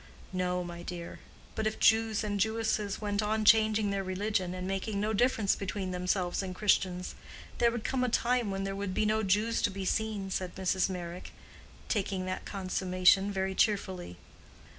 [0.33, 1.19] "No, my dear.
[1.53, 5.91] But if Jews and Jewesses went on changing their religion, and making no difference between
[5.91, 7.13] themselves and Christians,
[7.59, 10.55] there would come a time when there would be no Jews to be seen," said
[10.55, 10.89] Mrs.
[10.89, 11.33] Meyrick,
[11.87, 14.17] taking that consummation very cheerfully.